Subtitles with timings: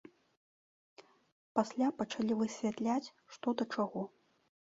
[1.59, 3.07] Пасля пачалі высвятляць,
[3.37, 4.01] што да чаго.